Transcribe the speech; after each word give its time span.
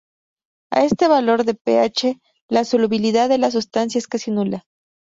A 0.71 0.83
este 0.83 1.07
valor 1.07 1.45
de 1.45 1.53
pH, 1.53 2.19
la 2.49 2.65
solubilidad 2.65 3.29
de 3.29 3.37
la 3.37 3.51
sustancia 3.51 3.99
es 3.99 4.07
casi 4.07 4.31
nula. 4.31 4.65